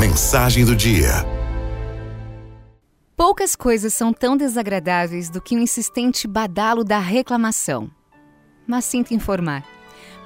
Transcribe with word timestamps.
Mensagem 0.00 0.64
do 0.64 0.74
dia. 0.74 1.10
Poucas 3.14 3.54
coisas 3.54 3.92
são 3.92 4.14
tão 4.14 4.34
desagradáveis 4.34 5.28
do 5.28 5.42
que 5.42 5.54
o 5.54 5.58
insistente 5.58 6.26
badalo 6.26 6.82
da 6.82 6.98
reclamação. 6.98 7.90
Mas 8.66 8.86
sinto 8.86 9.12
informar. 9.12 9.62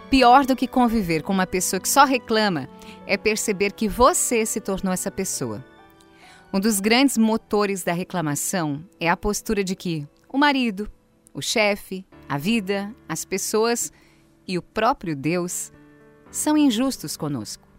Pior 0.08 0.46
do 0.46 0.54
que 0.54 0.68
conviver 0.68 1.24
com 1.24 1.32
uma 1.32 1.44
pessoa 1.44 1.80
que 1.80 1.88
só 1.88 2.04
reclama 2.04 2.68
é 3.04 3.16
perceber 3.16 3.72
que 3.72 3.88
você 3.88 4.46
se 4.46 4.60
tornou 4.60 4.92
essa 4.92 5.10
pessoa. 5.10 5.64
Um 6.52 6.60
dos 6.60 6.78
grandes 6.78 7.18
motores 7.18 7.82
da 7.82 7.92
reclamação 7.92 8.84
é 9.00 9.10
a 9.10 9.16
postura 9.16 9.64
de 9.64 9.74
que 9.74 10.06
o 10.32 10.38
marido, 10.38 10.88
o 11.34 11.42
chefe, 11.42 12.06
a 12.28 12.38
vida, 12.38 12.94
as 13.08 13.24
pessoas 13.24 13.92
e 14.46 14.56
o 14.56 14.62
próprio 14.62 15.16
Deus 15.16 15.72
são 16.30 16.56
injustos 16.56 17.16
conosco. 17.16 17.73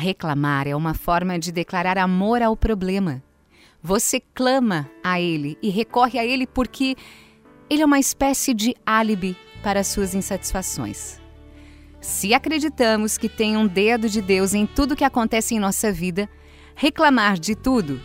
Reclamar 0.00 0.66
é 0.66 0.74
uma 0.74 0.94
forma 0.94 1.38
de 1.38 1.52
declarar 1.52 1.98
amor 1.98 2.40
ao 2.40 2.56
problema. 2.56 3.22
Você 3.82 4.18
clama 4.34 4.90
a 5.04 5.20
ele 5.20 5.58
e 5.62 5.68
recorre 5.68 6.18
a 6.18 6.24
ele 6.24 6.46
porque 6.46 6.96
ele 7.68 7.82
é 7.82 7.86
uma 7.86 7.98
espécie 7.98 8.54
de 8.54 8.74
álibi 8.84 9.36
para 9.62 9.84
suas 9.84 10.14
insatisfações. 10.14 11.20
Se 12.00 12.32
acreditamos 12.32 13.18
que 13.18 13.28
tem 13.28 13.58
um 13.58 13.66
dedo 13.66 14.08
de 14.08 14.22
Deus 14.22 14.54
em 14.54 14.64
tudo 14.64 14.96
que 14.96 15.04
acontece 15.04 15.54
em 15.54 15.60
nossa 15.60 15.92
vida, 15.92 16.28
reclamar 16.74 17.38
de 17.38 17.54
tudo 17.54 18.00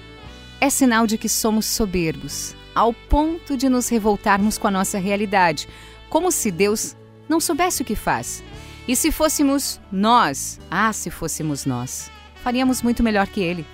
é 0.60 0.70
sinal 0.70 1.08
de 1.08 1.18
que 1.18 1.30
somos 1.30 1.66
soberbos, 1.66 2.56
ao 2.74 2.94
ponto 2.94 3.56
de 3.56 3.70
nos 3.70 3.88
revoltarmos 3.88 4.58
com 4.58 4.68
a 4.68 4.72
nossa 4.72 4.98
realidade, 4.98 5.68
como 6.10 6.30
se 6.30 6.52
Deus 6.52 6.96
não 7.30 7.40
soubesse 7.40 7.82
o 7.82 7.86
que 7.86 7.96
faz. 7.96 8.44
E 8.88 8.96
se 8.96 9.12
fôssemos 9.12 9.80
nós, 9.92 10.60
ah, 10.70 10.94
se 10.94 11.10
fôssemos 11.10 11.66
nós, 11.66 12.12
faríamos 12.44 12.82
muito 12.82 13.02
melhor 13.02 13.28
que 13.28 13.42
Ele. 13.42 13.66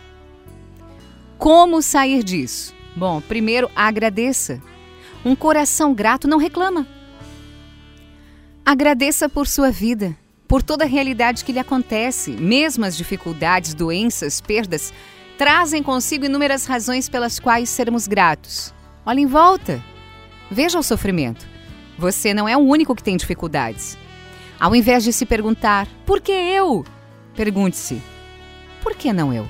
Como 1.38 1.82
sair 1.82 2.24
disso? 2.24 2.74
Bom, 2.96 3.20
primeiro 3.20 3.70
agradeça. 3.76 4.62
Um 5.26 5.36
coração 5.36 5.94
grato 5.94 6.28
não 6.28 6.38
reclama. 6.38 6.88
Agradeça 8.66 9.28
por 9.28 9.48
sua 9.48 9.72
vida, 9.72 10.16
por 10.48 10.64
toda 10.64 10.86
a 10.86 10.88
realidade 10.88 11.44
que 11.44 11.52
lhe 11.52 11.60
acontece, 11.60 12.32
mesmo 12.32 12.86
as 12.86 12.96
dificuldades, 12.96 13.74
doenças, 13.74 14.40
perdas, 14.40 14.94
trazem 15.38 15.82
consigo 15.84 16.26
inúmeras 16.26 16.66
razões 16.66 17.10
pelas 17.10 17.40
quais 17.40 17.70
sermos 17.70 18.08
gratos. 18.08 18.74
Olhe 19.06 19.22
em 19.22 19.26
volta. 19.26 19.84
Veja 20.50 20.78
o 20.78 20.84
sofrimento. 20.84 21.46
Você 21.98 22.34
não 22.34 22.48
é 22.48 22.56
o 22.56 22.62
único 22.62 22.96
que 22.96 23.04
tem 23.04 23.18
dificuldades. 23.18 23.98
Ao 24.62 24.76
invés 24.76 25.04
de 25.04 25.12
se 25.12 25.26
perguntar, 25.26 25.88
por 26.06 26.22
que 26.22 26.32
eu? 26.32 26.86
Pergunte-se, 27.36 28.00
por 28.84 28.96
que 28.96 29.12
não 29.12 29.34
eu? 29.34 29.48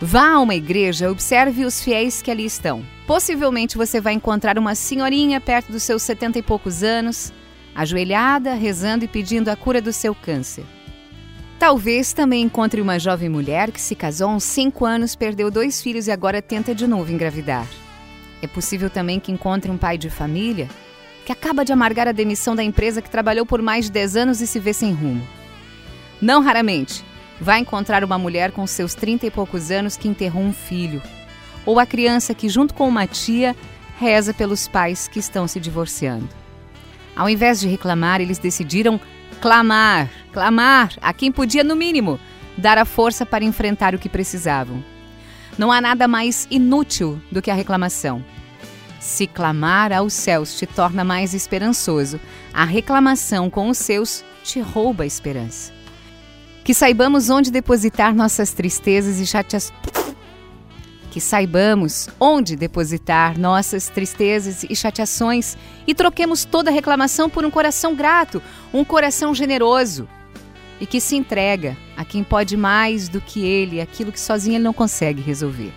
Vá 0.00 0.30
a 0.30 0.40
uma 0.40 0.56
igreja, 0.56 1.08
observe 1.08 1.64
os 1.64 1.80
fiéis 1.80 2.20
que 2.20 2.28
ali 2.28 2.44
estão. 2.44 2.84
Possivelmente 3.06 3.78
você 3.78 4.00
vai 4.00 4.14
encontrar 4.14 4.58
uma 4.58 4.74
senhorinha 4.74 5.40
perto 5.40 5.70
dos 5.70 5.84
seus 5.84 6.02
setenta 6.02 6.40
e 6.40 6.42
poucos 6.42 6.82
anos, 6.82 7.32
ajoelhada, 7.72 8.52
rezando 8.54 9.04
e 9.04 9.08
pedindo 9.08 9.48
a 9.48 9.54
cura 9.54 9.80
do 9.80 9.92
seu 9.92 10.12
câncer. 10.12 10.64
Talvez 11.56 12.12
também 12.12 12.42
encontre 12.42 12.80
uma 12.80 12.98
jovem 12.98 13.28
mulher 13.28 13.70
que 13.70 13.80
se 13.80 13.94
casou 13.94 14.28
há 14.28 14.34
uns 14.34 14.42
cinco 14.42 14.84
anos, 14.84 15.14
perdeu 15.14 15.52
dois 15.52 15.80
filhos 15.80 16.08
e 16.08 16.10
agora 16.10 16.42
tenta 16.42 16.74
de 16.74 16.88
novo 16.88 17.12
engravidar. 17.12 17.68
É 18.42 18.48
possível 18.48 18.90
também 18.90 19.20
que 19.20 19.30
encontre 19.30 19.70
um 19.70 19.78
pai 19.78 19.96
de 19.96 20.10
família 20.10 20.68
que 21.24 21.32
acaba 21.32 21.64
de 21.64 21.72
amargar 21.72 22.08
a 22.08 22.12
demissão 22.12 22.54
da 22.54 22.62
empresa 22.62 23.02
que 23.02 23.10
trabalhou 23.10 23.46
por 23.46 23.62
mais 23.62 23.86
de 23.86 23.92
10 23.92 24.16
anos 24.16 24.40
e 24.40 24.46
se 24.46 24.58
vê 24.58 24.72
sem 24.72 24.92
rumo. 24.92 25.26
Não 26.20 26.42
raramente, 26.42 27.04
vai 27.40 27.58
encontrar 27.58 28.04
uma 28.04 28.18
mulher 28.18 28.52
com 28.52 28.66
seus 28.66 28.94
30 28.94 29.26
e 29.26 29.30
poucos 29.30 29.70
anos 29.70 29.96
que 29.96 30.08
enterrou 30.08 30.42
um 30.42 30.52
filho, 30.52 31.02
ou 31.66 31.78
a 31.78 31.86
criança 31.86 32.34
que, 32.34 32.48
junto 32.48 32.74
com 32.74 32.88
uma 32.88 33.06
tia, 33.06 33.56
reza 33.98 34.32
pelos 34.32 34.66
pais 34.68 35.08
que 35.08 35.18
estão 35.18 35.46
se 35.46 35.60
divorciando. 35.60 36.28
Ao 37.14 37.28
invés 37.28 37.60
de 37.60 37.68
reclamar, 37.68 38.20
eles 38.20 38.38
decidiram 38.38 39.00
clamar, 39.40 40.08
clamar 40.32 40.92
a 41.00 41.12
quem 41.12 41.30
podia, 41.30 41.62
no 41.62 41.76
mínimo, 41.76 42.18
dar 42.56 42.78
a 42.78 42.84
força 42.84 43.26
para 43.26 43.44
enfrentar 43.44 43.94
o 43.94 43.98
que 43.98 44.08
precisavam. 44.08 44.82
Não 45.58 45.70
há 45.70 45.80
nada 45.80 46.08
mais 46.08 46.46
inútil 46.50 47.20
do 47.30 47.42
que 47.42 47.50
a 47.50 47.54
reclamação. 47.54 48.24
Se 49.02 49.26
clamar 49.26 49.92
aos 49.92 50.12
céus 50.12 50.56
te 50.56 50.64
torna 50.64 51.02
mais 51.02 51.34
esperançoso, 51.34 52.20
a 52.54 52.64
reclamação 52.64 53.50
com 53.50 53.68
os 53.68 53.76
seus 53.76 54.24
te 54.44 54.60
rouba 54.60 55.02
a 55.02 55.06
esperança. 55.06 55.72
Que 56.62 56.72
saibamos 56.72 57.28
onde 57.28 57.50
depositar 57.50 58.14
nossas 58.14 58.52
tristezas 58.52 59.18
e 59.18 59.26
chateações. 59.26 59.76
Que 61.10 61.20
saibamos 61.20 62.08
onde 62.20 62.54
depositar 62.54 63.36
nossas 63.36 63.88
tristezas 63.88 64.62
e 64.62 64.76
chateações 64.76 65.58
e 65.84 65.96
troquemos 65.96 66.44
toda 66.44 66.70
reclamação 66.70 67.28
por 67.28 67.44
um 67.44 67.50
coração 67.50 67.96
grato, 67.96 68.40
um 68.72 68.84
coração 68.84 69.34
generoso 69.34 70.08
e 70.80 70.86
que 70.86 71.00
se 71.00 71.16
entrega 71.16 71.76
a 71.96 72.04
quem 72.04 72.22
pode 72.22 72.56
mais 72.56 73.08
do 73.08 73.20
que 73.20 73.44
ele, 73.44 73.80
aquilo 73.80 74.12
que 74.12 74.20
sozinho 74.20 74.58
ele 74.58 74.64
não 74.64 74.72
consegue 74.72 75.20
resolver. 75.20 75.72